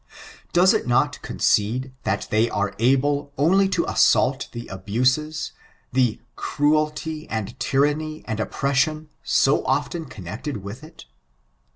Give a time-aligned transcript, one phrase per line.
[0.51, 5.51] Does it not concede that they are able only to assault the abuses,
[5.93, 11.05] "the cruelty, and tyranny, and oppression, so often con nected with it?"